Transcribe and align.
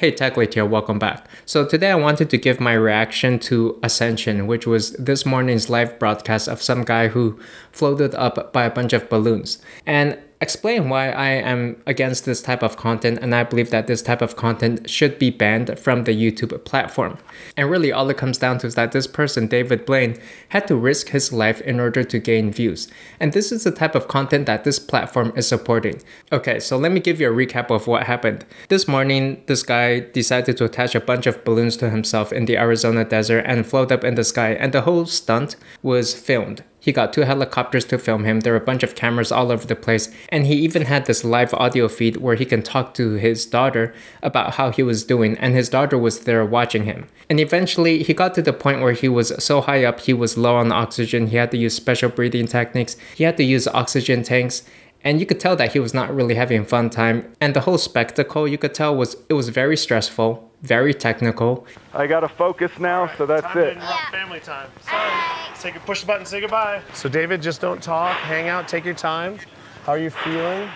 Hey 0.00 0.12
TechLead 0.12 0.54
here, 0.54 0.64
welcome 0.64 0.98
back. 0.98 1.26
So 1.44 1.66
today 1.66 1.90
I 1.90 1.94
wanted 1.94 2.30
to 2.30 2.38
give 2.38 2.58
my 2.58 2.72
reaction 2.72 3.38
to 3.40 3.78
Ascension, 3.82 4.46
which 4.46 4.66
was 4.66 4.92
this 4.92 5.26
morning's 5.26 5.68
live 5.68 5.98
broadcast 5.98 6.48
of 6.48 6.62
some 6.62 6.84
guy 6.84 7.08
who 7.08 7.38
floated 7.70 8.14
up 8.14 8.50
by 8.50 8.64
a 8.64 8.70
bunch 8.70 8.94
of 8.94 9.10
balloons. 9.10 9.60
And 9.84 10.18
explain 10.40 10.88
why 10.88 11.10
I 11.10 11.28
am 11.28 11.82
against 11.86 12.24
this 12.24 12.40
type 12.40 12.62
of 12.62 12.76
content 12.76 13.18
and 13.20 13.34
I 13.34 13.44
believe 13.44 13.70
that 13.70 13.86
this 13.86 14.00
type 14.00 14.22
of 14.22 14.36
content 14.36 14.88
should 14.88 15.18
be 15.18 15.30
banned 15.30 15.78
from 15.78 16.04
the 16.04 16.12
YouTube 16.12 16.64
platform. 16.64 17.18
And 17.56 17.70
really 17.70 17.92
all 17.92 18.08
it 18.08 18.16
comes 18.16 18.38
down 18.38 18.58
to 18.58 18.66
is 18.66 18.74
that 18.74 18.92
this 18.92 19.06
person, 19.06 19.48
David 19.48 19.84
Blaine, 19.84 20.18
had 20.48 20.66
to 20.68 20.76
risk 20.76 21.10
his 21.10 21.32
life 21.32 21.60
in 21.60 21.78
order 21.78 22.02
to 22.04 22.18
gain 22.18 22.50
views. 22.52 22.88
And 23.18 23.32
this 23.32 23.52
is 23.52 23.64
the 23.64 23.70
type 23.70 23.94
of 23.94 24.08
content 24.08 24.46
that 24.46 24.64
this 24.64 24.78
platform 24.78 25.32
is 25.36 25.46
supporting. 25.46 26.00
Okay, 26.32 26.58
so 26.58 26.78
let 26.78 26.92
me 26.92 27.00
give 27.00 27.20
you 27.20 27.30
a 27.30 27.34
recap 27.34 27.70
of 27.70 27.86
what 27.86 28.04
happened. 28.04 28.46
This 28.68 28.88
morning, 28.88 29.42
this 29.46 29.62
guy 29.62 30.00
decided 30.00 30.56
to 30.56 30.64
attach 30.64 30.94
a 30.94 31.00
bunch 31.00 31.26
of 31.26 31.44
balloons 31.44 31.76
to 31.78 31.90
himself 31.90 32.32
in 32.32 32.46
the 32.46 32.56
Arizona 32.56 33.04
desert 33.04 33.44
and 33.46 33.66
float 33.66 33.92
up 33.92 34.04
in 34.04 34.14
the 34.14 34.24
sky 34.24 34.52
and 34.54 34.72
the 34.72 34.82
whole 34.82 35.04
stunt 35.04 35.56
was 35.82 36.14
filmed. 36.14 36.64
He 36.80 36.92
got 36.92 37.12
two 37.12 37.22
helicopters 37.22 37.84
to 37.86 37.98
film 37.98 38.24
him. 38.24 38.40
There 38.40 38.54
were 38.54 38.58
a 38.58 38.64
bunch 38.64 38.82
of 38.82 38.94
cameras 38.94 39.30
all 39.30 39.52
over 39.52 39.66
the 39.66 39.76
place. 39.76 40.08
And 40.30 40.46
he 40.46 40.54
even 40.54 40.86
had 40.86 41.04
this 41.04 41.24
live 41.24 41.52
audio 41.54 41.88
feed 41.88 42.16
where 42.16 42.36
he 42.36 42.46
can 42.46 42.62
talk 42.62 42.94
to 42.94 43.12
his 43.12 43.44
daughter 43.44 43.94
about 44.22 44.54
how 44.54 44.70
he 44.70 44.82
was 44.82 45.04
doing. 45.04 45.36
And 45.38 45.54
his 45.54 45.68
daughter 45.68 45.98
was 45.98 46.20
there 46.20 46.44
watching 46.44 46.84
him. 46.84 47.06
And 47.28 47.38
eventually, 47.38 48.02
he 48.02 48.14
got 48.14 48.34
to 48.34 48.42
the 48.42 48.54
point 48.54 48.80
where 48.80 48.94
he 48.94 49.08
was 49.08 49.32
so 49.44 49.60
high 49.60 49.84
up, 49.84 50.00
he 50.00 50.14
was 50.14 50.38
low 50.38 50.56
on 50.56 50.72
oxygen. 50.72 51.28
He 51.28 51.36
had 51.36 51.50
to 51.50 51.58
use 51.58 51.74
special 51.74 52.08
breathing 52.08 52.46
techniques. 52.46 52.96
He 53.14 53.24
had 53.24 53.36
to 53.36 53.44
use 53.44 53.68
oxygen 53.68 54.22
tanks. 54.22 54.62
And 55.02 55.18
you 55.18 55.26
could 55.26 55.40
tell 55.40 55.56
that 55.56 55.72
he 55.72 55.78
was 55.78 55.94
not 55.94 56.14
really 56.14 56.34
having 56.34 56.64
fun 56.64 56.90
time. 56.90 57.32
And 57.40 57.54
the 57.54 57.60
whole 57.60 57.78
spectacle, 57.78 58.46
you 58.46 58.58
could 58.58 58.74
tell 58.74 58.94
was 58.94 59.16
it 59.28 59.34
was 59.34 59.48
very 59.48 59.76
stressful, 59.76 60.50
very 60.62 60.92
technical. 60.92 61.66
I 61.94 62.06
gotta 62.06 62.28
focus 62.28 62.70
now, 62.78 63.04
right, 63.04 63.16
so 63.16 63.24
that's 63.26 63.46
time 63.46 63.58
it. 63.58 63.78
family 64.10 64.40
time. 64.40 64.68
Sorry. 64.82 65.29
Take 65.60 65.76
a 65.76 65.80
push 65.80 66.00
the 66.00 66.06
button, 66.06 66.24
say 66.24 66.40
goodbye. 66.40 66.80
So 66.94 67.10
David, 67.10 67.42
just 67.42 67.60
don't 67.60 67.82
talk, 67.82 68.16
hang 68.16 68.48
out, 68.48 68.66
take 68.66 68.82
your 68.82 68.94
time. 68.94 69.38
How 69.84 69.92
are 69.92 69.98
you 69.98 70.08
feeling? 70.08 70.70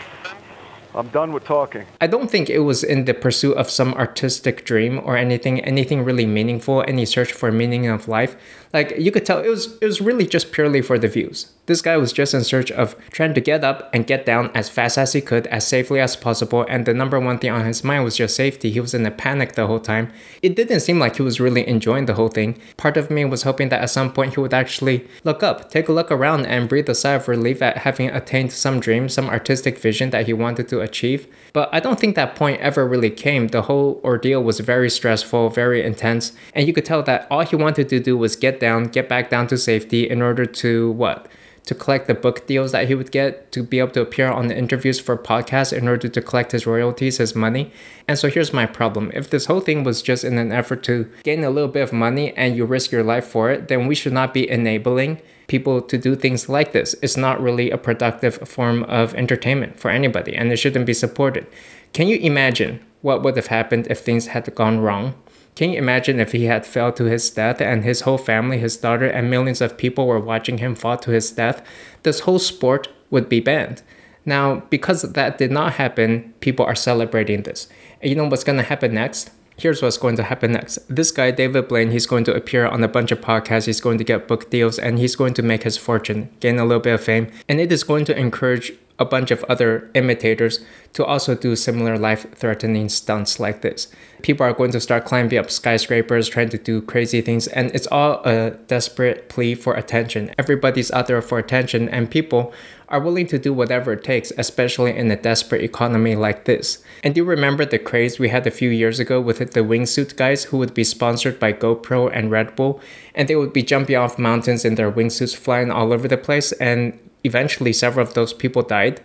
I'm 0.94 1.08
done 1.08 1.32
with 1.32 1.44
talking. 1.44 1.86
I 2.02 2.06
don't 2.06 2.30
think 2.30 2.50
it 2.50 2.58
was 2.58 2.84
in 2.84 3.06
the 3.06 3.14
pursuit 3.14 3.56
of 3.56 3.70
some 3.70 3.94
artistic 3.94 4.66
dream 4.66 5.00
or 5.02 5.16
anything, 5.16 5.60
anything 5.60 6.04
really 6.04 6.26
meaningful, 6.26 6.84
any 6.86 7.06
search 7.06 7.32
for 7.32 7.50
meaning 7.50 7.86
of 7.86 8.08
life. 8.08 8.36
Like 8.74 8.94
you 8.98 9.10
could 9.10 9.24
tell 9.24 9.40
it 9.40 9.48
was 9.48 9.78
it 9.80 9.86
was 9.86 10.02
really 10.02 10.26
just 10.26 10.52
purely 10.52 10.82
for 10.82 10.98
the 10.98 11.08
views. 11.08 11.50
This 11.66 11.80
guy 11.80 11.96
was 11.96 12.12
just 12.12 12.34
in 12.34 12.44
search 12.44 12.70
of 12.70 12.94
trying 13.10 13.32
to 13.32 13.40
get 13.40 13.64
up 13.64 13.88
and 13.94 14.06
get 14.06 14.26
down 14.26 14.50
as 14.54 14.68
fast 14.68 14.98
as 14.98 15.14
he 15.14 15.22
could, 15.22 15.46
as 15.46 15.66
safely 15.66 15.98
as 15.98 16.14
possible, 16.14 16.66
and 16.68 16.84
the 16.84 16.92
number 16.92 17.18
one 17.18 17.38
thing 17.38 17.52
on 17.52 17.64
his 17.64 17.82
mind 17.82 18.04
was 18.04 18.18
just 18.18 18.36
safety. 18.36 18.70
He 18.70 18.80
was 18.80 18.92
in 18.92 19.06
a 19.06 19.10
panic 19.10 19.52
the 19.52 19.66
whole 19.66 19.80
time. 19.80 20.12
It 20.42 20.56
didn't 20.56 20.80
seem 20.80 20.98
like 20.98 21.16
he 21.16 21.22
was 21.22 21.40
really 21.40 21.66
enjoying 21.66 22.04
the 22.04 22.14
whole 22.14 22.28
thing. 22.28 22.60
Part 22.76 22.98
of 22.98 23.10
me 23.10 23.24
was 23.24 23.44
hoping 23.44 23.70
that 23.70 23.80
at 23.80 23.88
some 23.88 24.12
point 24.12 24.34
he 24.34 24.40
would 24.40 24.52
actually 24.52 25.06
look 25.24 25.42
up, 25.42 25.70
take 25.70 25.88
a 25.88 25.92
look 25.92 26.12
around, 26.12 26.44
and 26.44 26.68
breathe 26.68 26.88
a 26.90 26.94
sigh 26.94 27.12
of 27.12 27.28
relief 27.28 27.62
at 27.62 27.78
having 27.78 28.10
attained 28.10 28.52
some 28.52 28.78
dream, 28.78 29.08
some 29.08 29.30
artistic 29.30 29.78
vision 29.78 30.10
that 30.10 30.26
he 30.26 30.34
wanted 30.34 30.68
to 30.68 30.82
achieve. 30.82 31.26
But 31.54 31.70
I 31.72 31.80
don't 31.80 31.98
think 31.98 32.14
that 32.16 32.36
point 32.36 32.60
ever 32.60 32.86
really 32.86 33.10
came. 33.10 33.48
The 33.48 33.62
whole 33.62 34.02
ordeal 34.04 34.42
was 34.42 34.60
very 34.60 34.90
stressful, 34.90 35.48
very 35.48 35.82
intense, 35.82 36.32
and 36.52 36.66
you 36.66 36.74
could 36.74 36.84
tell 36.84 37.02
that 37.04 37.26
all 37.30 37.40
he 37.40 37.56
wanted 37.56 37.88
to 37.88 38.00
do 38.00 38.18
was 38.18 38.36
get 38.36 38.60
down, 38.60 38.84
get 38.84 39.08
back 39.08 39.30
down 39.30 39.46
to 39.46 39.56
safety 39.56 40.10
in 40.10 40.20
order 40.20 40.44
to 40.44 40.90
what? 40.92 41.26
To 41.66 41.74
collect 41.74 42.06
the 42.06 42.14
book 42.14 42.46
deals 42.46 42.72
that 42.72 42.88
he 42.88 42.94
would 42.94 43.10
get 43.10 43.50
to 43.52 43.62
be 43.62 43.78
able 43.78 43.90
to 43.92 44.02
appear 44.02 44.30
on 44.30 44.48
the 44.48 44.56
interviews 44.56 45.00
for 45.00 45.16
podcasts 45.16 45.76
in 45.76 45.88
order 45.88 46.08
to 46.08 46.20
collect 46.20 46.52
his 46.52 46.66
royalties, 46.66 47.16
his 47.18 47.34
money. 47.34 47.72
And 48.06 48.18
so 48.18 48.28
here's 48.28 48.52
my 48.52 48.66
problem. 48.66 49.10
If 49.14 49.30
this 49.30 49.46
whole 49.46 49.60
thing 49.60 49.82
was 49.82 50.02
just 50.02 50.24
in 50.24 50.36
an 50.36 50.52
effort 50.52 50.82
to 50.84 51.10
gain 51.22 51.42
a 51.42 51.50
little 51.50 51.70
bit 51.70 51.82
of 51.82 51.92
money 51.92 52.32
and 52.36 52.56
you 52.56 52.66
risk 52.66 52.92
your 52.92 53.02
life 53.02 53.26
for 53.26 53.50
it, 53.50 53.68
then 53.68 53.86
we 53.86 53.94
should 53.94 54.12
not 54.12 54.34
be 54.34 54.48
enabling 54.48 55.20
people 55.46 55.80
to 55.80 55.96
do 55.98 56.14
things 56.14 56.48
like 56.48 56.72
this. 56.72 56.94
It's 57.02 57.16
not 57.16 57.40
really 57.40 57.70
a 57.70 57.78
productive 57.78 58.36
form 58.48 58.84
of 58.84 59.14
entertainment 59.14 59.78
for 59.78 59.90
anybody 59.90 60.34
and 60.34 60.52
it 60.52 60.56
shouldn't 60.56 60.86
be 60.86 60.94
supported. 60.94 61.46
Can 61.92 62.08
you 62.08 62.16
imagine 62.18 62.84
what 63.02 63.22
would 63.22 63.36
have 63.36 63.48
happened 63.48 63.86
if 63.88 64.00
things 64.00 64.28
had 64.28 64.52
gone 64.54 64.80
wrong? 64.80 65.14
Can 65.54 65.70
you 65.70 65.78
imagine 65.78 66.18
if 66.18 66.32
he 66.32 66.46
had 66.46 66.66
fell 66.66 66.92
to 66.92 67.04
his 67.04 67.30
death 67.30 67.60
and 67.60 67.84
his 67.84 68.00
whole 68.00 68.18
family, 68.18 68.58
his 68.58 68.76
daughter, 68.76 69.06
and 69.06 69.30
millions 69.30 69.60
of 69.60 69.76
people 69.76 70.06
were 70.06 70.18
watching 70.18 70.58
him 70.58 70.74
fall 70.74 70.96
to 70.98 71.12
his 71.12 71.30
death? 71.30 71.64
This 72.02 72.20
whole 72.20 72.40
sport 72.40 72.88
would 73.10 73.28
be 73.28 73.38
banned. 73.38 73.82
Now, 74.26 74.62
because 74.70 75.02
that 75.02 75.38
did 75.38 75.52
not 75.52 75.74
happen, 75.74 76.34
people 76.40 76.66
are 76.66 76.74
celebrating 76.74 77.42
this. 77.42 77.68
And 78.00 78.10
you 78.10 78.16
know 78.16 78.26
what's 78.26 78.42
going 78.42 78.58
to 78.58 78.64
happen 78.64 78.94
next? 78.94 79.30
Here's 79.56 79.80
what's 79.80 79.98
going 79.98 80.16
to 80.16 80.24
happen 80.24 80.50
next. 80.52 80.78
This 80.88 81.12
guy, 81.12 81.30
David 81.30 81.68
Blaine, 81.68 81.92
he's 81.92 82.06
going 82.06 82.24
to 82.24 82.34
appear 82.34 82.66
on 82.66 82.82
a 82.82 82.88
bunch 82.88 83.12
of 83.12 83.20
podcasts, 83.20 83.66
he's 83.66 83.80
going 83.80 83.98
to 83.98 84.04
get 84.04 84.26
book 84.26 84.50
deals, 84.50 84.80
and 84.80 84.98
he's 84.98 85.14
going 85.14 85.34
to 85.34 85.42
make 85.42 85.62
his 85.62 85.76
fortune, 85.76 86.30
gain 86.40 86.58
a 86.58 86.64
little 86.64 86.82
bit 86.82 86.94
of 86.94 87.04
fame. 87.04 87.30
And 87.48 87.60
it 87.60 87.70
is 87.70 87.84
going 87.84 88.04
to 88.06 88.18
encourage 88.18 88.72
a 88.98 89.04
bunch 89.04 89.30
of 89.30 89.44
other 89.44 89.90
imitators 89.94 90.64
to 90.92 91.04
also 91.04 91.34
do 91.34 91.56
similar 91.56 91.98
life 91.98 92.32
threatening 92.34 92.88
stunts 92.88 93.40
like 93.40 93.62
this. 93.62 93.88
People 94.22 94.46
are 94.46 94.52
going 94.52 94.70
to 94.70 94.80
start 94.80 95.04
climbing 95.04 95.36
up 95.36 95.50
skyscrapers, 95.50 96.28
trying 96.28 96.48
to 96.50 96.58
do 96.58 96.80
crazy 96.80 97.20
things, 97.20 97.48
and 97.48 97.74
it's 97.74 97.88
all 97.88 98.22
a 98.24 98.50
desperate 98.68 99.28
plea 99.28 99.54
for 99.54 99.74
attention. 99.74 100.32
Everybody's 100.38 100.92
out 100.92 101.08
there 101.08 101.20
for 101.20 101.38
attention, 101.38 101.88
and 101.88 102.10
people 102.10 102.52
are 102.88 103.00
willing 103.00 103.26
to 103.26 103.38
do 103.38 103.52
whatever 103.52 103.94
it 103.94 104.04
takes, 104.04 104.30
especially 104.38 104.96
in 104.96 105.10
a 105.10 105.16
desperate 105.16 105.62
economy 105.62 106.14
like 106.14 106.44
this. 106.44 106.82
And 107.02 107.14
do 107.14 107.22
you 107.22 107.24
remember 107.24 107.64
the 107.64 107.78
craze 107.78 108.20
we 108.20 108.28
had 108.28 108.46
a 108.46 108.52
few 108.52 108.70
years 108.70 109.00
ago 109.00 109.20
with 109.20 109.38
the 109.38 109.60
wingsuit 109.60 110.14
guys 110.14 110.44
who 110.44 110.58
would 110.58 110.74
be 110.74 110.84
sponsored 110.84 111.40
by 111.40 111.52
GoPro 111.52 112.10
and 112.12 112.30
Red 112.30 112.54
Bull, 112.54 112.80
and 113.14 113.26
they 113.26 113.34
would 113.34 113.52
be 113.52 113.64
jumping 113.64 113.96
off 113.96 114.18
mountains 114.18 114.64
in 114.64 114.76
their 114.76 114.92
wingsuits, 114.92 115.34
flying 115.34 115.72
all 115.72 115.92
over 115.92 116.06
the 116.06 116.16
place, 116.16 116.52
and 116.52 116.98
eventually 117.24 117.72
several 117.72 118.06
of 118.06 118.14
those 118.14 118.32
people 118.32 118.62
died. 118.62 119.00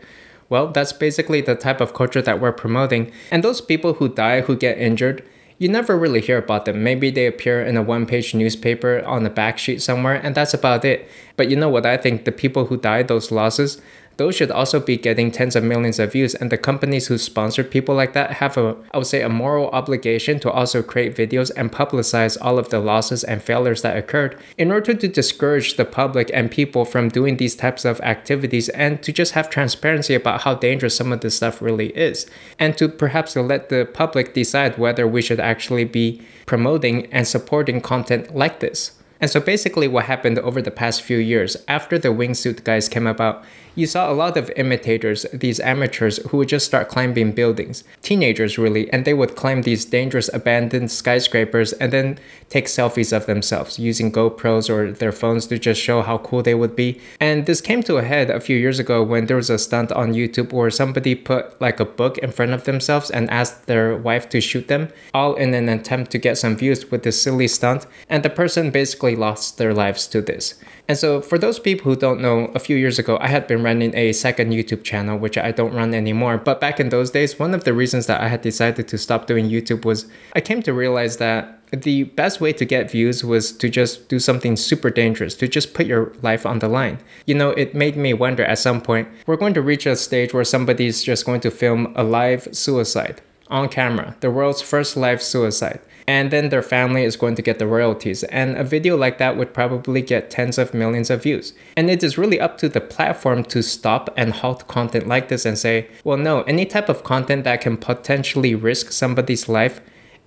Well, 0.49 0.67
that's 0.67 0.93
basically 0.93 1.41
the 1.41 1.55
type 1.55 1.81
of 1.81 1.93
culture 1.93 2.21
that 2.21 2.39
we're 2.39 2.51
promoting. 2.51 3.11
And 3.31 3.43
those 3.43 3.61
people 3.61 3.93
who 3.93 4.09
die, 4.09 4.41
who 4.41 4.55
get 4.55 4.77
injured, 4.77 5.23
you 5.59 5.67
never 5.67 5.97
really 5.97 6.21
hear 6.21 6.37
about 6.37 6.65
them. 6.65 6.83
Maybe 6.83 7.11
they 7.11 7.27
appear 7.27 7.61
in 7.61 7.75
a 7.77 7.83
one 7.83 8.05
page 8.05 8.33
newspaper 8.33 9.03
on 9.05 9.23
the 9.23 9.29
back 9.29 9.57
sheet 9.57 9.81
somewhere, 9.81 10.15
and 10.15 10.33
that's 10.33 10.53
about 10.53 10.85
it. 10.85 11.07
But 11.35 11.49
you 11.49 11.55
know 11.55 11.69
what 11.69 11.85
I 11.85 11.97
think? 11.97 12.25
The 12.25 12.31
people 12.31 12.65
who 12.65 12.77
die, 12.77 13.03
those 13.03 13.29
losses, 13.29 13.81
those 14.19 14.35
should 14.35 14.51
also 14.51 14.81
be 14.81 14.97
getting 14.97 15.31
tens 15.31 15.55
of 15.55 15.63
millions 15.63 15.97
of 15.97 16.11
views. 16.11 16.35
And 16.35 16.51
the 16.51 16.57
companies 16.57 17.07
who 17.07 17.17
sponsor 17.17 17.63
people 17.63 17.95
like 17.95 18.11
that 18.13 18.33
have 18.33 18.57
a, 18.57 18.75
I 18.93 18.97
would 18.97 19.07
say, 19.07 19.21
a 19.21 19.29
moral 19.29 19.69
obligation 19.69 20.41
to 20.41 20.51
also 20.51 20.83
create 20.83 21.15
videos 21.15 21.51
and 21.55 21.71
publicize 21.71 22.37
all 22.41 22.59
of 22.59 22.69
the 22.69 22.79
losses 22.79 23.23
and 23.23 23.41
failures 23.41 23.81
that 23.81 23.95
occurred 23.95 24.37
in 24.57 24.73
order 24.73 24.93
to 24.93 25.07
discourage 25.07 25.77
the 25.77 25.85
public 25.85 26.29
and 26.33 26.51
people 26.51 26.83
from 26.83 27.07
doing 27.07 27.37
these 27.37 27.55
types 27.55 27.85
of 27.85 28.01
activities 28.01 28.67
and 28.69 29.01
to 29.03 29.13
just 29.13 29.31
have 29.31 29.49
transparency 29.49 30.13
about 30.13 30.41
how 30.41 30.53
dangerous 30.53 30.97
some 30.97 31.13
of 31.13 31.21
this 31.21 31.37
stuff 31.37 31.61
really 31.61 31.87
is. 31.97 32.29
And 32.59 32.77
to 32.77 32.89
perhaps 32.89 33.37
let 33.37 33.69
the 33.69 33.85
public 33.85 34.33
decide 34.33 34.77
whether 34.77 35.07
we 35.07 35.21
should 35.21 35.39
actually 35.39 35.85
be 35.85 36.21
promoting 36.45 37.05
and 37.13 37.25
supporting 37.25 37.79
content 37.79 38.35
like 38.35 38.59
this. 38.59 38.99
And 39.21 39.29
so 39.29 39.39
basically 39.39 39.87
what 39.87 40.05
happened 40.05 40.39
over 40.39 40.61
the 40.61 40.71
past 40.71 41.01
few 41.01 41.17
years 41.17 41.57
after 41.67 41.97
the 41.97 42.09
wingsuit 42.09 42.63
guys 42.63 42.87
came 42.87 43.07
about, 43.07 43.43
you 43.79 43.87
saw 43.87 44.11
a 44.11 44.13
lot 44.13 44.35
of 44.35 44.51
imitators, 44.55 45.25
these 45.33 45.59
amateurs 45.61 46.17
who 46.27 46.37
would 46.37 46.49
just 46.49 46.65
start 46.65 46.89
climbing 46.89 47.31
buildings, 47.31 47.83
teenagers 48.01 48.57
really, 48.57 48.91
and 48.91 49.05
they 49.05 49.13
would 49.13 49.35
climb 49.35 49.61
these 49.61 49.85
dangerous 49.85 50.29
abandoned 50.33 50.91
skyscrapers 50.91 51.71
and 51.73 51.93
then 51.93 52.19
take 52.49 52.65
selfies 52.65 53.15
of 53.15 53.25
themselves 53.25 53.79
using 53.79 54.11
GoPros 54.11 54.69
or 54.69 54.91
their 54.91 55.11
phones 55.11 55.47
to 55.47 55.57
just 55.57 55.79
show 55.81 56.01
how 56.01 56.17
cool 56.17 56.43
they 56.43 56.55
would 56.55 56.75
be. 56.75 56.99
And 57.19 57.45
this 57.45 57.61
came 57.61 57.81
to 57.83 57.97
a 57.97 58.03
head 58.03 58.29
a 58.29 58.41
few 58.41 58.57
years 58.57 58.79
ago 58.79 59.01
when 59.01 59.27
there 59.27 59.37
was 59.37 59.49
a 59.49 59.57
stunt 59.57 59.91
on 59.91 60.13
YouTube 60.13 60.51
where 60.51 60.69
somebody 60.69 61.15
put 61.15 61.59
like 61.61 61.79
a 61.79 61.85
book 61.85 62.17
in 62.17 62.31
front 62.31 62.51
of 62.51 62.65
themselves 62.65 63.09
and 63.09 63.29
asked 63.29 63.67
their 63.67 63.95
wife 63.95 64.27
to 64.29 64.41
shoot 64.41 64.67
them, 64.67 64.89
all 65.13 65.35
in 65.35 65.53
an 65.53 65.69
attempt 65.69 66.11
to 66.11 66.17
get 66.17 66.37
some 66.37 66.57
views 66.57 66.91
with 66.91 67.03
this 67.03 67.21
silly 67.21 67.47
stunt, 67.47 67.87
and 68.09 68.23
the 68.23 68.29
person 68.29 68.71
basically 68.71 69.15
lost 69.15 69.57
their 69.57 69.73
lives 69.73 70.07
to 70.07 70.21
this. 70.21 70.55
And 70.89 70.97
so, 70.97 71.21
for 71.21 71.37
those 71.37 71.59
people 71.59 71.91
who 71.91 71.95
don't 71.95 72.19
know, 72.19 72.45
a 72.55 72.59
few 72.59 72.75
years 72.75 72.97
ago, 72.97 73.19
I 73.21 73.27
had 73.27 73.45
been 73.45 73.61
running 73.61 73.95
a 73.95 74.11
second 74.11 74.51
YouTube 74.51 74.83
channel, 74.83 75.19
which 75.19 75.37
I 75.37 75.51
don't 75.51 75.71
run 75.71 75.93
anymore. 75.93 76.39
But 76.39 76.59
back 76.59 76.79
in 76.79 76.89
those 76.89 77.11
days, 77.11 77.37
one 77.37 77.53
of 77.53 77.63
the 77.63 77.73
reasons 77.73 78.07
that 78.07 78.19
I 78.21 78.27
had 78.27 78.41
decided 78.41 78.87
to 78.87 78.97
stop 78.97 79.27
doing 79.27 79.47
YouTube 79.47 79.85
was 79.85 80.07
I 80.35 80.41
came 80.41 80.63
to 80.63 80.73
realize 80.73 81.17
that 81.17 81.59
the 81.71 82.05
best 82.05 82.41
way 82.41 82.53
to 82.53 82.65
get 82.65 82.89
views 82.89 83.23
was 83.23 83.51
to 83.51 83.69
just 83.69 84.09
do 84.09 84.17
something 84.17 84.55
super 84.55 84.89
dangerous, 84.89 85.35
to 85.35 85.47
just 85.47 85.75
put 85.75 85.85
your 85.85 86.11
life 86.23 86.43
on 86.43 86.57
the 86.57 86.67
line. 86.67 86.97
You 87.27 87.35
know, 87.35 87.51
it 87.51 87.75
made 87.75 87.95
me 87.95 88.15
wonder 88.15 88.43
at 88.43 88.57
some 88.57 88.81
point, 88.81 89.09
we're 89.27 89.37
going 89.37 89.53
to 89.53 89.61
reach 89.61 89.85
a 89.85 89.95
stage 89.95 90.33
where 90.33 90.43
somebody's 90.43 91.03
just 91.03 91.23
going 91.23 91.41
to 91.41 91.51
film 91.51 91.93
a 91.95 92.03
live 92.03 92.47
suicide 92.51 93.21
on 93.49 93.69
camera, 93.69 94.15
the 94.19 94.31
world's 94.31 94.61
first 94.61 94.95
live 94.95 95.21
suicide 95.21 95.79
and 96.09 96.31
then 96.31 96.49
their 96.49 96.63
family 96.63 97.03
is 97.03 97.15
going 97.15 97.35
to 97.35 97.41
get 97.43 97.59
the 97.59 97.67
royalties. 97.67 98.23
And 98.23 98.57
a 98.57 98.63
video 98.63 98.97
like 98.97 99.19
that 99.19 99.37
would 99.37 99.53
probably 99.53 100.01
get 100.01 100.31
tens 100.31 100.57
of 100.57 100.73
millions 100.73 101.11
of 101.11 101.21
views. 101.21 101.53
And 101.77 101.87
it 101.87 102.01
is 102.01 102.17
really 102.17 102.39
up 102.39 102.57
to 102.57 102.67
the 102.67 102.81
platform 102.81 103.43
to 103.43 103.61
stop 103.61 104.09
and 104.17 104.33
halt 104.33 104.67
content 104.67 105.07
like 105.07 105.27
this 105.27 105.45
and 105.45 105.55
say, 105.55 105.87
well, 106.03 106.17
no, 106.17 106.41
any 106.43 106.65
type 106.65 106.89
of 106.89 107.03
content 107.03 107.43
that 107.43 107.61
can 107.61 107.77
potentially 107.77 108.55
risk 108.55 108.91
somebody's 108.91 109.47
life 109.47 109.81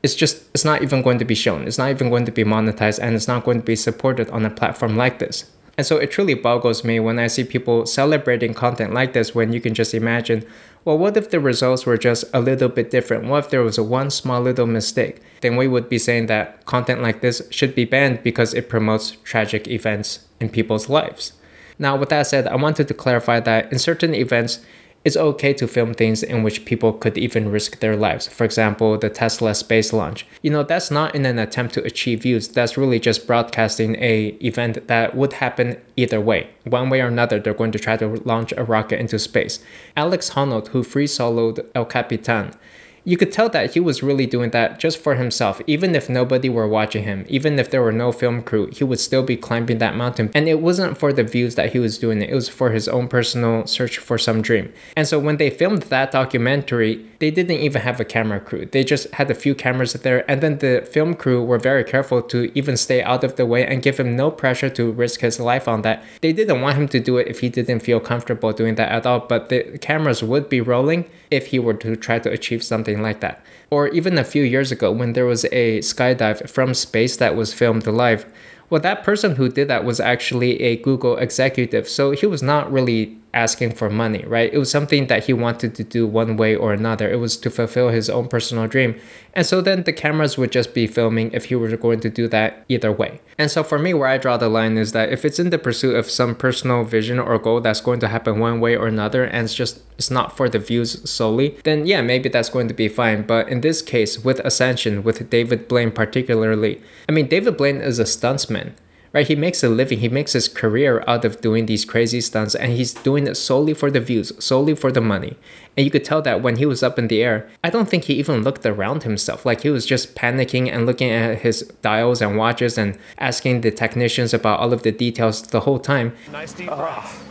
it's 0.04 0.16
just 0.16 0.48
it's 0.52 0.64
not 0.64 0.82
even 0.82 1.00
going 1.00 1.16
to 1.16 1.24
be 1.24 1.34
shown 1.34 1.62
it's 1.62 1.78
not 1.78 1.88
even 1.88 2.10
going 2.10 2.24
to 2.24 2.32
be 2.32 2.42
monetized 2.42 2.98
and 3.00 3.14
it's 3.14 3.28
not 3.28 3.44
going 3.44 3.60
to 3.60 3.64
be 3.64 3.76
supported 3.76 4.28
on 4.30 4.44
a 4.44 4.50
platform 4.50 4.96
like 4.96 5.20
this 5.20 5.48
and 5.76 5.86
so 5.86 5.96
it 5.96 6.10
truly 6.10 6.34
boggles 6.34 6.84
me 6.84 7.00
when 7.00 7.18
i 7.18 7.26
see 7.26 7.44
people 7.44 7.86
celebrating 7.86 8.54
content 8.54 8.92
like 8.92 9.12
this 9.12 9.34
when 9.34 9.52
you 9.52 9.60
can 9.60 9.74
just 9.74 9.94
imagine 9.94 10.44
well 10.84 10.98
what 10.98 11.16
if 11.16 11.30
the 11.30 11.40
results 11.40 11.86
were 11.86 11.96
just 11.96 12.24
a 12.32 12.40
little 12.40 12.68
bit 12.68 12.90
different? 12.90 13.24
What 13.24 13.44
if 13.44 13.50
there 13.50 13.62
was 13.62 13.78
one 13.78 14.10
small 14.10 14.40
little 14.40 14.66
mistake? 14.66 15.20
Then 15.40 15.56
we 15.56 15.68
would 15.68 15.88
be 15.88 15.98
saying 15.98 16.26
that 16.26 16.64
content 16.66 17.02
like 17.02 17.20
this 17.20 17.42
should 17.50 17.74
be 17.74 17.84
banned 17.84 18.22
because 18.22 18.52
it 18.54 18.68
promotes 18.68 19.12
tragic 19.22 19.68
events 19.68 20.20
in 20.40 20.48
people's 20.48 20.88
lives. 20.88 21.32
Now 21.78 21.96
with 21.96 22.08
that 22.10 22.26
said 22.26 22.46
i 22.46 22.56
wanted 22.56 22.88
to 22.88 22.94
clarify 22.94 23.40
that 23.40 23.72
in 23.72 23.78
certain 23.78 24.14
events 24.14 24.60
it's 25.04 25.16
okay 25.16 25.52
to 25.54 25.66
film 25.66 25.94
things 25.94 26.22
in 26.22 26.42
which 26.42 26.64
people 26.64 26.92
could 26.92 27.18
even 27.18 27.50
risk 27.50 27.80
their 27.80 27.96
lives. 27.96 28.28
For 28.28 28.44
example, 28.44 28.96
the 28.98 29.10
Tesla 29.10 29.54
space 29.54 29.92
launch. 29.92 30.26
You 30.42 30.50
know, 30.50 30.62
that's 30.62 30.90
not 30.90 31.14
in 31.14 31.26
an 31.26 31.38
attempt 31.38 31.74
to 31.74 31.84
achieve 31.84 32.22
views. 32.22 32.48
That's 32.48 32.76
really 32.76 33.00
just 33.00 33.26
broadcasting 33.26 33.96
a 33.96 34.28
event 34.40 34.86
that 34.86 35.16
would 35.16 35.34
happen 35.34 35.76
either 35.96 36.20
way. 36.20 36.50
One 36.64 36.88
way 36.90 37.00
or 37.00 37.08
another, 37.08 37.40
they're 37.40 37.54
going 37.54 37.72
to 37.72 37.78
try 37.78 37.96
to 37.96 38.08
launch 38.24 38.52
a 38.56 38.64
rocket 38.64 39.00
into 39.00 39.18
space. 39.18 39.58
Alex 39.96 40.30
Honnold, 40.30 40.68
who 40.68 40.82
free 40.82 41.06
soloed 41.06 41.66
El 41.74 41.84
Capitan, 41.84 42.54
you 43.04 43.16
could 43.16 43.32
tell 43.32 43.48
that 43.48 43.74
he 43.74 43.80
was 43.80 44.02
really 44.02 44.26
doing 44.26 44.50
that 44.50 44.78
just 44.78 44.98
for 44.98 45.14
himself. 45.14 45.60
Even 45.66 45.94
if 45.94 46.08
nobody 46.08 46.48
were 46.48 46.68
watching 46.68 47.04
him, 47.04 47.24
even 47.28 47.58
if 47.58 47.70
there 47.70 47.82
were 47.82 47.92
no 47.92 48.12
film 48.12 48.42
crew, 48.42 48.68
he 48.72 48.84
would 48.84 49.00
still 49.00 49.22
be 49.22 49.36
climbing 49.36 49.78
that 49.78 49.96
mountain. 49.96 50.30
And 50.34 50.48
it 50.48 50.60
wasn't 50.60 50.98
for 50.98 51.12
the 51.12 51.24
views 51.24 51.54
that 51.56 51.72
he 51.72 51.78
was 51.78 51.98
doing 51.98 52.22
it, 52.22 52.30
it 52.30 52.34
was 52.34 52.48
for 52.48 52.70
his 52.70 52.88
own 52.88 53.08
personal 53.08 53.66
search 53.66 53.98
for 53.98 54.18
some 54.18 54.42
dream. 54.42 54.72
And 54.96 55.08
so 55.08 55.18
when 55.18 55.36
they 55.36 55.50
filmed 55.50 55.82
that 55.82 56.12
documentary, 56.12 57.04
they 57.18 57.30
didn't 57.30 57.58
even 57.58 57.82
have 57.82 58.00
a 58.00 58.04
camera 58.04 58.40
crew. 58.40 58.66
They 58.66 58.84
just 58.84 59.10
had 59.12 59.30
a 59.30 59.34
few 59.34 59.54
cameras 59.54 59.92
there, 59.92 60.28
and 60.30 60.40
then 60.40 60.58
the 60.58 60.86
film 60.90 61.14
crew 61.14 61.42
were 61.42 61.58
very 61.58 61.84
careful 61.84 62.22
to 62.22 62.50
even 62.58 62.76
stay 62.76 63.02
out 63.02 63.22
of 63.22 63.36
the 63.36 63.46
way 63.46 63.64
and 63.66 63.82
give 63.82 63.98
him 63.98 64.16
no 64.16 64.30
pressure 64.30 64.70
to 64.70 64.90
risk 64.90 65.20
his 65.20 65.38
life 65.38 65.68
on 65.68 65.82
that. 65.82 66.02
They 66.20 66.32
didn't 66.32 66.60
want 66.60 66.76
him 66.76 66.88
to 66.88 67.00
do 67.00 67.18
it 67.18 67.28
if 67.28 67.40
he 67.40 67.48
didn't 67.48 67.80
feel 67.80 68.00
comfortable 68.00 68.52
doing 68.52 68.74
that 68.76 68.90
at 68.90 69.06
all, 69.06 69.20
but 69.20 69.48
the 69.48 69.78
cameras 69.78 70.22
would 70.22 70.48
be 70.48 70.60
rolling 70.60 71.08
if 71.30 71.46
he 71.48 71.58
were 71.58 71.74
to 71.74 71.96
try 71.96 72.18
to 72.18 72.30
achieve 72.30 72.62
something 72.62 72.91
like 73.00 73.20
that. 73.20 73.42
Or 73.70 73.88
even 73.88 74.18
a 74.18 74.24
few 74.24 74.42
years 74.42 74.70
ago 74.70 74.92
when 74.92 75.14
there 75.14 75.24
was 75.24 75.44
a 75.46 75.78
skydive 75.78 76.50
from 76.50 76.74
space 76.74 77.16
that 77.16 77.36
was 77.36 77.54
filmed 77.54 77.86
live. 77.86 78.26
Well, 78.68 78.80
that 78.80 79.04
person 79.04 79.36
who 79.36 79.48
did 79.48 79.68
that 79.68 79.84
was 79.84 80.00
actually 80.00 80.60
a 80.60 80.76
Google 80.76 81.16
executive, 81.16 81.88
so 81.88 82.10
he 82.10 82.26
was 82.26 82.42
not 82.42 82.70
really 82.72 83.18
asking 83.34 83.72
for 83.72 83.88
money, 83.88 84.24
right? 84.26 84.52
It 84.52 84.58
was 84.58 84.70
something 84.70 85.06
that 85.06 85.24
he 85.24 85.32
wanted 85.32 85.74
to 85.74 85.84
do 85.84 86.06
one 86.06 86.36
way 86.36 86.54
or 86.54 86.72
another. 86.72 87.10
It 87.10 87.16
was 87.16 87.36
to 87.38 87.50
fulfill 87.50 87.88
his 87.88 88.10
own 88.10 88.28
personal 88.28 88.66
dream. 88.66 89.00
And 89.32 89.46
so 89.46 89.60
then 89.60 89.84
the 89.84 89.92
cameras 89.92 90.36
would 90.36 90.52
just 90.52 90.74
be 90.74 90.86
filming 90.86 91.32
if 91.32 91.46
he 91.46 91.54
were 91.54 91.74
going 91.76 92.00
to 92.00 92.10
do 92.10 92.28
that 92.28 92.64
either 92.68 92.92
way. 92.92 93.20
And 93.38 93.50
so 93.50 93.62
for 93.62 93.78
me, 93.78 93.94
where 93.94 94.08
I 94.08 94.18
draw 94.18 94.36
the 94.36 94.48
line 94.48 94.76
is 94.76 94.92
that 94.92 95.10
if 95.10 95.24
it's 95.24 95.38
in 95.38 95.50
the 95.50 95.58
pursuit 95.58 95.96
of 95.96 96.10
some 96.10 96.34
personal 96.34 96.84
vision 96.84 97.18
or 97.18 97.38
goal 97.38 97.60
that's 97.60 97.80
going 97.80 98.00
to 98.00 98.08
happen 98.08 98.38
one 98.38 98.60
way 98.60 98.76
or 98.76 98.86
another, 98.86 99.24
and 99.24 99.44
it's 99.44 99.54
just 99.54 99.80
it's 99.96 100.10
not 100.10 100.36
for 100.36 100.48
the 100.48 100.58
views 100.58 101.08
solely, 101.08 101.56
then 101.64 101.86
yeah, 101.86 102.02
maybe 102.02 102.28
that's 102.28 102.50
going 102.50 102.68
to 102.68 102.74
be 102.74 102.88
fine. 102.88 103.22
But 103.22 103.48
in 103.48 103.62
this 103.62 103.80
case, 103.80 104.22
with 104.22 104.40
Ascension, 104.40 105.02
with 105.02 105.30
David 105.30 105.68
Blaine 105.68 105.90
particularly, 105.90 106.82
I 107.08 107.12
mean, 107.12 107.28
David 107.28 107.56
Blaine 107.56 107.80
is 107.80 107.98
a 107.98 108.04
stuntsman 108.04 108.72
right? 109.12 109.26
He 109.26 109.36
makes 109.36 109.62
a 109.62 109.68
living, 109.68 110.00
he 110.00 110.08
makes 110.08 110.32
his 110.32 110.48
career 110.48 111.04
out 111.06 111.24
of 111.24 111.40
doing 111.40 111.66
these 111.66 111.84
crazy 111.84 112.20
stunts, 112.20 112.54
and 112.54 112.72
he's 112.72 112.94
doing 112.94 113.26
it 113.26 113.36
solely 113.36 113.74
for 113.74 113.90
the 113.90 114.00
views, 114.00 114.32
solely 114.42 114.74
for 114.74 114.90
the 114.90 115.00
money. 115.00 115.36
And 115.76 115.84
you 115.84 115.90
could 115.90 116.04
tell 116.04 116.20
that 116.22 116.42
when 116.42 116.56
he 116.56 116.66
was 116.66 116.82
up 116.82 116.98
in 116.98 117.08
the 117.08 117.22
air, 117.22 117.48
I 117.64 117.70
don't 117.70 117.88
think 117.88 118.04
he 118.04 118.14
even 118.14 118.42
looked 118.42 118.66
around 118.66 119.04
himself. 119.04 119.46
Like 119.46 119.62
he 119.62 119.70
was 119.70 119.86
just 119.86 120.14
panicking 120.14 120.70
and 120.70 120.86
looking 120.86 121.10
at 121.10 121.38
his 121.38 121.62
dials 121.80 122.20
and 122.20 122.36
watches 122.36 122.76
and 122.76 122.98
asking 123.18 123.62
the 123.62 123.70
technicians 123.70 124.34
about 124.34 124.60
all 124.60 124.72
of 124.72 124.82
the 124.82 124.92
details 124.92 125.42
the 125.42 125.60
whole 125.60 125.78
time. 125.78 126.14
Nice 126.30 126.52
deep 126.52 126.70
uh-huh. 126.70 126.82
breath. 126.82 127.28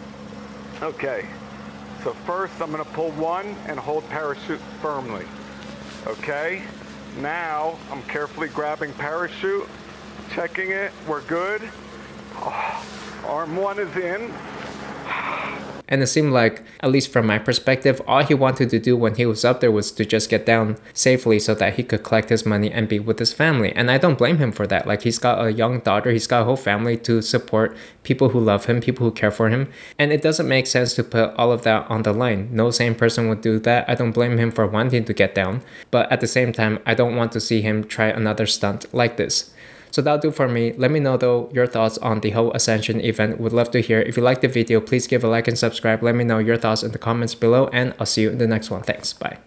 Okay. 0.81 1.25
So 2.03 2.13
first 2.25 2.59
I'm 2.59 2.71
gonna 2.71 2.83
pull 2.83 3.11
one 3.11 3.55
and 3.67 3.77
hold 3.77 4.07
parachute 4.09 4.59
firmly. 4.81 5.25
Okay? 6.07 6.63
Now 7.19 7.77
I'm 7.91 8.01
carefully 8.03 8.47
grabbing 8.47 8.91
parachute, 8.93 9.67
checking 10.31 10.71
it, 10.71 10.91
we're 11.07 11.21
good. 11.21 11.61
Oh, 12.35 12.85
arm 13.27 13.55
one 13.55 13.79
is 13.79 13.95
in. 13.95 14.33
And 15.91 16.01
it 16.01 16.07
seemed 16.07 16.31
like, 16.31 16.63
at 16.79 16.89
least 16.89 17.11
from 17.11 17.27
my 17.27 17.37
perspective, 17.37 18.01
all 18.07 18.23
he 18.23 18.33
wanted 18.33 18.69
to 18.69 18.79
do 18.79 18.95
when 18.95 19.15
he 19.15 19.25
was 19.25 19.43
up 19.43 19.59
there 19.59 19.73
was 19.73 19.91
to 19.91 20.05
just 20.05 20.29
get 20.29 20.45
down 20.45 20.77
safely 20.93 21.37
so 21.37 21.53
that 21.55 21.73
he 21.73 21.83
could 21.83 22.01
collect 22.01 22.29
his 22.29 22.45
money 22.45 22.71
and 22.71 22.87
be 22.87 22.97
with 22.97 23.19
his 23.19 23.33
family. 23.33 23.73
And 23.73 23.91
I 23.91 23.97
don't 23.97 24.17
blame 24.17 24.37
him 24.37 24.53
for 24.53 24.65
that. 24.67 24.87
Like, 24.87 25.01
he's 25.01 25.19
got 25.19 25.45
a 25.45 25.51
young 25.51 25.81
daughter, 25.81 26.09
he's 26.11 26.27
got 26.27 26.43
a 26.43 26.45
whole 26.45 26.55
family 26.55 26.95
to 26.99 27.21
support 27.21 27.75
people 28.03 28.29
who 28.29 28.39
love 28.39 28.65
him, 28.65 28.79
people 28.79 29.05
who 29.05 29.11
care 29.11 29.31
for 29.31 29.49
him. 29.49 29.69
And 29.99 30.13
it 30.13 30.21
doesn't 30.21 30.47
make 30.47 30.65
sense 30.65 30.93
to 30.93 31.03
put 31.03 31.35
all 31.35 31.51
of 31.51 31.63
that 31.63 31.91
on 31.91 32.03
the 32.03 32.13
line. 32.13 32.47
No 32.53 32.71
sane 32.71 32.95
person 32.95 33.27
would 33.27 33.41
do 33.41 33.59
that. 33.59 33.89
I 33.89 33.95
don't 33.95 34.13
blame 34.13 34.37
him 34.37 34.51
for 34.51 34.65
wanting 34.65 35.03
to 35.03 35.13
get 35.13 35.35
down. 35.35 35.61
But 35.91 36.09
at 36.09 36.21
the 36.21 36.27
same 36.27 36.53
time, 36.53 36.79
I 36.85 36.93
don't 36.93 37.17
want 37.17 37.33
to 37.33 37.41
see 37.41 37.61
him 37.61 37.83
try 37.83 38.07
another 38.07 38.45
stunt 38.45 38.85
like 38.93 39.17
this. 39.17 39.51
So 39.91 40.01
that'll 40.01 40.19
do 40.19 40.31
for 40.31 40.47
me. 40.47 40.73
Let 40.73 40.89
me 40.89 40.99
know 40.99 41.17
though 41.17 41.49
your 41.53 41.67
thoughts 41.67 41.97
on 41.99 42.21
the 42.21 42.31
whole 42.31 42.51
Ascension 42.53 43.01
event. 43.01 43.39
Would 43.39 43.53
love 43.53 43.71
to 43.71 43.81
hear. 43.81 43.99
If 43.99 44.17
you 44.17 44.23
like 44.23 44.41
the 44.41 44.47
video, 44.47 44.79
please 44.79 45.05
give 45.05 45.23
a 45.23 45.27
like 45.27 45.47
and 45.47 45.57
subscribe. 45.57 46.01
Let 46.01 46.15
me 46.15 46.23
know 46.23 46.39
your 46.39 46.57
thoughts 46.57 46.83
in 46.83 46.91
the 46.91 46.97
comments 46.97 47.35
below 47.35 47.67
and 47.67 47.93
I'll 47.99 48.05
see 48.05 48.23
you 48.23 48.31
in 48.31 48.37
the 48.37 48.47
next 48.47 48.71
one. 48.71 48.83
Thanks. 48.83 49.13
Bye. 49.13 49.37